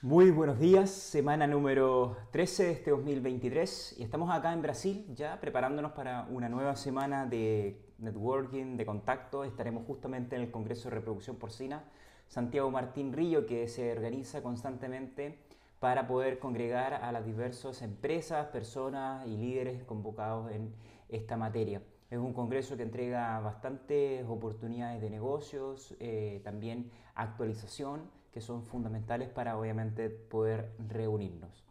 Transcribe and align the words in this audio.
Muy 0.00 0.30
buenos 0.30 0.60
días, 0.60 0.90
semana 0.90 1.48
número 1.48 2.16
13 2.30 2.62
de 2.62 2.70
este 2.70 2.90
2023 2.92 3.96
y 3.98 4.04
estamos 4.04 4.30
acá 4.30 4.52
en 4.52 4.62
Brasil 4.62 5.04
ya 5.12 5.40
preparándonos 5.40 5.90
para 5.90 6.28
una 6.30 6.48
nueva 6.48 6.76
semana 6.76 7.26
de 7.26 7.82
networking, 7.98 8.76
de 8.76 8.86
contacto. 8.86 9.42
Estaremos 9.42 9.84
justamente 9.88 10.36
en 10.36 10.42
el 10.42 10.52
Congreso 10.52 10.88
de 10.88 10.94
Reproducción 10.94 11.34
Porcina 11.34 11.82
Santiago 12.28 12.70
Martín 12.70 13.12
Río 13.12 13.44
que 13.44 13.66
se 13.66 13.90
organiza 13.90 14.40
constantemente 14.40 15.40
para 15.80 16.06
poder 16.06 16.38
congregar 16.38 16.94
a 16.94 17.10
las 17.10 17.26
diversas 17.26 17.82
empresas, 17.82 18.46
personas 18.52 19.26
y 19.26 19.36
líderes 19.36 19.82
convocados 19.82 20.52
en 20.52 20.76
esta 21.08 21.36
materia. 21.36 21.82
Es 22.08 22.18
un 22.18 22.34
congreso 22.34 22.76
que 22.76 22.84
entrega 22.84 23.40
bastantes 23.40 24.24
oportunidades 24.28 25.02
de 25.02 25.10
negocios, 25.10 25.96
eh, 25.98 26.40
también 26.44 26.92
actualización, 27.16 28.16
que 28.32 28.40
son 28.40 28.62
fundamentales 28.62 29.28
para 29.28 29.58
obviamente 29.58 30.10
poder 30.10 30.72
reunirnos. 30.88 31.64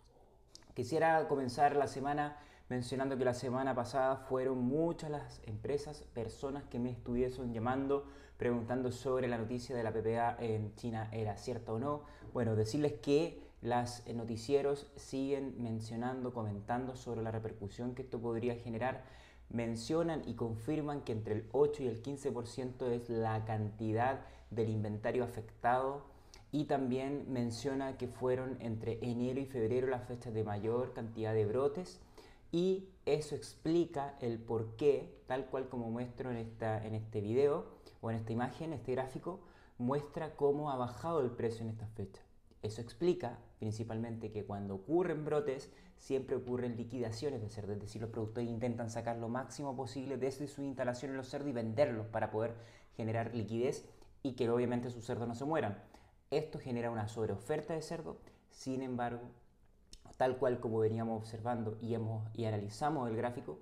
Quisiera 0.73 1.27
comenzar 1.27 1.75
la 1.75 1.87
semana 1.87 2.37
mencionando 2.69 3.17
que 3.17 3.25
la 3.25 3.33
semana 3.33 3.73
pasada 3.73 4.17
fueron 4.17 4.59
muchas 4.59 5.09
las 5.09 5.41
empresas, 5.45 6.03
personas 6.13 6.63
que 6.65 6.79
me 6.79 6.91
estuviesen 6.91 7.53
llamando, 7.53 8.05
preguntando 8.37 8.91
sobre 8.91 9.27
la 9.27 9.37
noticia 9.37 9.75
de 9.75 9.83
la 9.83 9.93
PPA 9.93 10.37
en 10.39 10.75
China 10.75 11.09
era 11.11 11.37
cierta 11.37 11.73
o 11.73 11.79
no. 11.79 12.03
Bueno, 12.33 12.55
decirles 12.55 12.93
que 13.01 13.41
las 13.61 14.05
noticieros 14.07 14.91
siguen 14.95 15.55
mencionando, 15.57 16.33
comentando 16.33 16.95
sobre 16.95 17.23
la 17.23 17.31
repercusión 17.31 17.95
que 17.95 18.03
esto 18.03 18.19
podría 18.19 18.55
generar 18.55 19.03
mencionan 19.49 20.23
y 20.27 20.33
confirman 20.33 21.01
que 21.01 21.13
entre 21.13 21.35
el 21.35 21.49
8 21.51 21.83
y 21.83 21.87
el 21.87 22.03
15% 22.03 22.89
es 22.91 23.09
la 23.09 23.45
cantidad 23.45 24.19
del 24.51 24.69
inventario 24.69 25.23
afectado 25.23 26.05
y 26.57 26.65
también 26.65 27.25
menciona 27.27 27.97
que 27.97 28.07
fueron 28.07 28.57
entre 28.61 28.97
enero 29.03 29.39
y 29.39 29.45
febrero 29.45 29.85
las 29.85 30.07
fechas 30.07 30.33
de 30.33 30.43
mayor 30.43 30.91
cantidad 30.91 31.31
de 31.31 31.45
brotes 31.45 31.99
y 32.51 32.89
eso 33.05 33.35
explica 33.35 34.15
el 34.21 34.39
por 34.39 34.75
qué, 34.75 35.21
tal 35.27 35.45
cual 35.45 35.69
como 35.69 35.91
muestro 35.91 36.31
en, 36.31 36.37
esta, 36.37 36.83
en 36.83 36.95
este 36.95 37.21
video 37.21 37.67
o 38.01 38.09
en 38.09 38.17
esta 38.17 38.31
imagen, 38.31 38.73
este 38.73 38.93
gráfico, 38.93 39.39
muestra 39.77 40.35
cómo 40.35 40.71
ha 40.71 40.77
bajado 40.77 41.19
el 41.19 41.29
precio 41.29 41.61
en 41.61 41.69
estas 41.69 41.91
fechas. 41.91 42.25
Eso 42.63 42.81
explica 42.81 43.37
principalmente 43.59 44.31
que 44.31 44.43
cuando 44.43 44.73
ocurren 44.73 45.25
brotes 45.25 45.71
siempre 45.99 46.37
ocurren 46.37 46.75
liquidaciones 46.75 47.39
de 47.39 47.49
cerdos, 47.49 47.75
es 47.75 47.81
decir, 47.81 48.01
los 48.01 48.09
productores 48.09 48.49
intentan 48.49 48.89
sacar 48.89 49.17
lo 49.17 49.29
máximo 49.29 49.75
posible 49.75 50.17
desde 50.17 50.47
su 50.47 50.63
instalación 50.63 51.11
en 51.11 51.17
los 51.17 51.29
cerdos 51.29 51.49
y 51.49 51.53
venderlos 51.53 52.07
para 52.07 52.31
poder 52.31 52.55
generar 52.95 53.35
liquidez 53.35 53.85
y 54.23 54.31
que 54.31 54.49
obviamente 54.49 54.89
sus 54.89 55.05
cerdos 55.05 55.27
no 55.27 55.35
se 55.35 55.45
mueran. 55.45 55.77
Esto 56.29 56.59
genera 56.59 56.91
una 56.91 57.07
sobreoferta 57.07 57.73
de 57.73 57.81
cerdo, 57.81 58.17
sin 58.49 58.81
embargo, 58.81 59.21
tal 60.17 60.37
cual 60.37 60.59
como 60.59 60.79
veníamos 60.79 61.21
observando 61.21 61.77
y, 61.79 61.93
hemos, 61.93 62.27
y 62.35 62.45
analizamos 62.45 63.09
el 63.09 63.15
gráfico, 63.15 63.59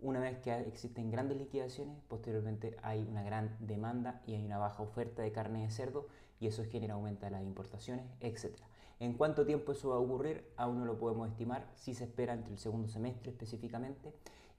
una 0.00 0.20
vez 0.20 0.38
que 0.38 0.56
existen 0.60 1.10
grandes 1.10 1.38
liquidaciones, 1.38 1.96
posteriormente 2.08 2.76
hay 2.82 3.02
una 3.08 3.22
gran 3.22 3.56
demanda 3.58 4.22
y 4.26 4.34
hay 4.34 4.44
una 4.44 4.58
baja 4.58 4.82
oferta 4.82 5.22
de 5.22 5.32
carne 5.32 5.62
de 5.62 5.70
cerdo 5.70 6.06
y 6.40 6.46
eso 6.46 6.62
genera 6.64 6.94
aumento 6.94 7.24
de 7.24 7.32
las 7.32 7.42
importaciones, 7.42 8.04
etc. 8.20 8.54
¿En 9.00 9.14
cuánto 9.14 9.46
tiempo 9.46 9.72
eso 9.72 9.88
va 9.88 9.96
a 9.96 9.98
ocurrir? 9.98 10.52
Aún 10.56 10.78
no 10.78 10.84
lo 10.84 10.98
podemos 10.98 11.28
estimar, 11.28 11.66
si 11.74 11.94
se 11.94 12.04
espera 12.04 12.34
entre 12.34 12.52
el 12.52 12.58
segundo 12.58 12.86
semestre 12.86 13.30
específicamente 13.30 14.12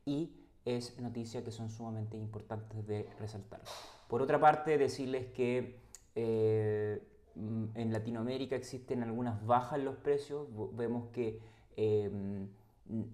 y 0.04 0.34
es 0.66 1.00
noticia 1.00 1.44
que 1.44 1.52
son 1.52 1.70
sumamente 1.70 2.18
importantes 2.18 2.86
de 2.88 3.08
resaltar. 3.20 3.62
Por 4.08 4.22
otra 4.22 4.40
parte, 4.40 4.78
decirles 4.78 5.28
que 5.28 5.80
eh, 6.16 7.02
en 7.36 7.92
Latinoamérica 7.92 8.56
existen 8.56 9.04
algunas 9.04 9.46
bajas 9.46 9.80
en 9.80 9.86
los 9.86 9.96
precios, 9.98 10.48
vemos 10.76 11.10
que... 11.12 11.40
Eh, 11.78 12.10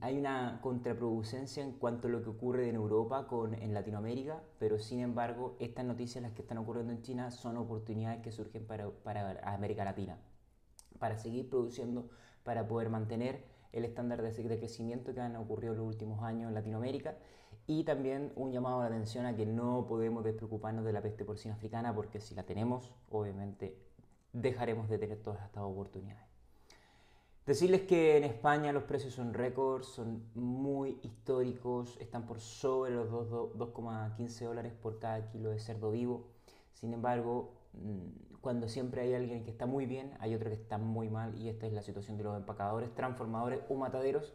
hay 0.02 0.18
una 0.18 0.60
contraproducencia 0.62 1.64
en 1.64 1.72
cuanto 1.72 2.10
a 2.10 2.12
lo 2.12 2.22
que 2.22 2.30
ocurre 2.30 2.68
en 2.68 2.76
Europa 2.76 3.28
con 3.28 3.54
en 3.54 3.74
Latinoamérica, 3.74 4.44
pero 4.60 4.78
sin 4.80 5.00
embargo 5.00 5.56
estas 5.60 5.86
noticias 5.86 6.22
las 6.22 6.34
que 6.34 6.42
están 6.42 6.58
ocurriendo 6.58 6.92
en 6.92 7.02
China 7.02 7.32
son 7.32 7.56
oportunidades 7.56 8.22
que 8.22 8.32
surgen 8.32 8.66
para, 8.66 8.90
para 8.90 9.40
América 9.54 9.86
Latina, 9.86 10.18
para 11.00 11.18
seguir 11.18 11.50
produciendo, 11.50 12.10
para 12.44 12.68
poder 12.68 12.90
mantener 12.90 13.46
el 13.72 13.86
estándar 13.86 14.22
de, 14.22 14.32
de 14.32 14.60
crecimiento 14.60 15.14
que 15.14 15.22
han 15.22 15.38
ocurrido 15.38 15.72
en 15.72 15.80
los 15.80 15.88
últimos 15.88 16.22
años 16.22 16.50
en 16.50 16.56
Latinoamérica. 16.56 17.16
Y 17.66 17.86
también 17.86 18.34
un 18.36 18.52
llamado 18.52 18.82
de 18.82 18.88
atención 18.88 19.26
a 19.26 19.36
que 19.36 19.46
no 19.46 19.86
podemos 19.88 20.26
despreocuparnos 20.26 20.84
de 20.84 20.92
la 20.92 21.02
peste 21.02 21.24
porcina 21.24 21.54
africana 21.54 21.96
porque 21.96 22.20
si 22.20 22.36
la 22.36 22.44
tenemos, 22.44 22.92
obviamente 23.10 23.78
dejaremos 24.34 24.90
de 24.90 24.98
tener 24.98 25.22
todas 25.22 25.44
estas 25.46 25.64
oportunidades. 25.64 26.32
Decirles 27.46 27.82
que 27.82 28.18
en 28.18 28.24
España 28.24 28.72
los 28.72 28.84
precios 28.84 29.16
son 29.16 29.34
récords, 29.34 29.88
son 29.88 30.24
muy 30.36 31.00
históricos, 31.02 31.98
están 32.00 32.26
por 32.26 32.40
sobre 32.40 32.92
los 32.92 33.10
2,15 33.10 34.46
dólares 34.46 34.74
por 34.74 35.00
cada 35.00 35.28
kilo 35.32 35.50
de 35.50 35.60
cerdo 35.60 35.92
vivo. 35.92 36.28
Sin 36.74 36.94
embargo, 36.94 37.52
mm, 37.74 38.40
cuando 38.42 38.70
siempre 38.70 39.02
hay 39.02 39.16
alguien 39.16 39.44
que 39.44 39.50
está 39.50 39.66
muy 39.66 39.88
bien, 39.88 40.14
hay 40.20 40.36
otro 40.36 40.50
que 40.50 40.56
está 40.56 40.78
muy 40.78 41.10
mal 41.10 41.36
y 41.36 41.50
esta 41.50 41.66
es 41.66 41.74
la 41.74 41.82
situación 41.82 42.18
de 42.18 42.24
los 42.24 42.38
empacadores, 42.38 42.94
transformadores 42.94 43.62
o 43.70 43.76
mataderos 43.76 44.34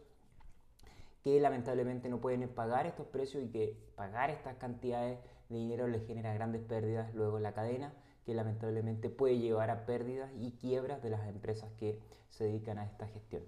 que 1.23 1.41
lamentablemente 1.41 2.09
no 2.09 2.21
pueden 2.21 2.49
pagar 2.49 2.87
estos 2.87 3.07
precios 3.07 3.43
y 3.43 3.49
que 3.49 3.77
pagar 3.97 4.31
estas 4.31 4.57
cantidades 4.59 5.19
de 5.49 5.57
dinero 5.57 5.89
les 5.89 6.07
genera 6.07 6.33
grandes 6.35 6.63
pérdidas 6.63 7.13
luego 7.15 7.37
en 7.39 7.43
la 7.43 7.53
cadena 7.53 7.93
que 8.27 8.35
lamentablemente 8.35 9.09
puede 9.09 9.39
llevar 9.39 9.71
a 9.71 9.87
pérdidas 9.87 10.31
y 10.37 10.51
quiebras 10.51 11.03
de 11.03 11.11
las 11.11 11.27
empresas 11.29 11.71
que 11.79 11.99
se 12.29 12.45
dedican 12.45 12.79
a 12.79 12.85
esta 12.85 13.07
gestión. 13.07 13.43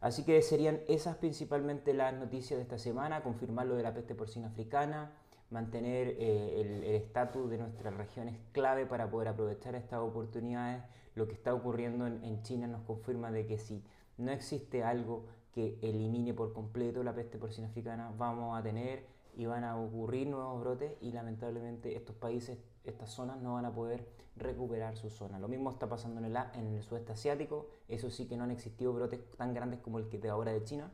Así 0.00 0.24
que 0.24 0.40
serían 0.42 0.80
esas 0.88 1.16
principalmente 1.16 1.92
las 1.92 2.14
noticias 2.14 2.56
de 2.58 2.62
esta 2.62 2.78
semana, 2.78 3.22
confirmar 3.22 3.66
lo 3.66 3.76
de 3.76 3.82
la 3.82 3.92
peste 3.92 4.14
porcina 4.14 4.48
africana, 4.48 5.12
mantener 5.50 6.16
eh, 6.18 6.60
el 6.60 6.84
estatus 6.84 7.50
de 7.50 7.58
nuestra 7.58 7.90
región 7.90 8.28
es 8.28 8.38
clave 8.52 8.86
para 8.86 9.10
poder 9.10 9.28
aprovechar 9.28 9.74
estas 9.74 10.00
oportunidades. 10.00 10.82
Lo 11.14 11.26
que 11.26 11.34
está 11.34 11.52
ocurriendo 11.52 12.06
en, 12.06 12.24
en 12.24 12.42
China 12.42 12.66
nos 12.66 12.82
confirma 12.82 13.30
de 13.30 13.46
que 13.46 13.58
si 13.58 13.82
no 14.16 14.30
existe 14.30 14.82
algo 14.84 15.26
que 15.52 15.78
elimine 15.82 16.32
por 16.32 16.52
completo 16.52 17.02
la 17.02 17.14
peste 17.14 17.38
porcina 17.38 17.66
africana, 17.66 18.12
vamos 18.16 18.58
a 18.58 18.62
tener 18.62 19.04
y 19.38 19.46
van 19.46 19.62
a 19.62 19.80
ocurrir 19.80 20.26
nuevos 20.26 20.60
brotes 20.60 20.92
y 21.00 21.12
lamentablemente 21.12 21.96
estos 21.96 22.16
países, 22.16 22.58
estas 22.82 23.10
zonas 23.10 23.40
no 23.40 23.54
van 23.54 23.66
a 23.66 23.72
poder 23.72 24.04
recuperar 24.34 24.96
su 24.96 25.10
zona. 25.10 25.38
Lo 25.38 25.46
mismo 25.46 25.70
está 25.70 25.88
pasando 25.88 26.18
en 26.18 26.26
el, 26.26 26.36
en 26.54 26.74
el 26.74 26.82
sudeste 26.82 27.12
asiático, 27.12 27.68
eso 27.86 28.10
sí 28.10 28.26
que 28.26 28.36
no 28.36 28.42
han 28.42 28.50
existido 28.50 28.92
brotes 28.92 29.20
tan 29.36 29.54
grandes 29.54 29.78
como 29.78 30.00
el 30.00 30.08
que 30.08 30.18
de 30.18 30.28
ahora 30.28 30.52
de 30.52 30.64
China, 30.64 30.90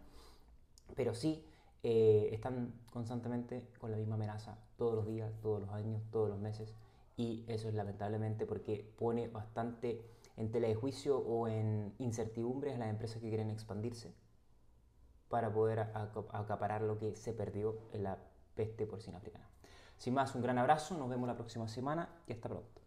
pero 0.94 1.15
sí 1.15 1.43
eh, 1.82 2.28
están 2.32 2.75
constantemente 2.93 3.66
con 3.81 3.91
la 3.91 3.97
misma 3.97 4.16
amenaza 4.16 4.59
todos 4.76 4.94
los 4.94 5.06
días, 5.06 5.32
todos 5.41 5.62
los 5.62 5.71
años, 5.71 6.03
todos 6.12 6.28
los 6.28 6.38
meses 6.38 6.75
y 7.16 7.44
eso 7.49 7.69
es 7.69 7.75
lamentablemente 7.75 8.44
porque 8.44 8.93
pone 8.99 9.28
bastante 9.28 10.05
en 10.37 10.50
tela 10.50 10.69
de 10.69 10.75
juicio 10.75 11.16
o 11.16 11.49
en 11.49 11.94
incertidumbres 11.99 12.75
a 12.75 12.78
las 12.78 12.91
empresas 12.91 13.22
que 13.22 13.28
quieren 13.31 13.50
expandirse 13.50 14.12
para 15.31 15.50
poder 15.50 15.81
acaparar 15.81 16.82
lo 16.82 16.99
que 16.99 17.16
se 17.16 17.32
perdió 17.32 17.78
en 17.93 18.03
la 18.03 18.19
peste 18.54 18.87
porcina 18.87 19.19
africana. 19.19 19.48
Sin 19.98 20.15
más, 20.15 20.34
un 20.34 20.42
gran 20.42 20.59
abrazo, 20.59 20.97
nos 20.97 21.09
vemos 21.09 21.26
la 21.26 21.34
próxima 21.34 21.69
semana 21.69 22.09
y 22.26 22.32
hasta 22.32 22.48
pronto. 22.48 22.84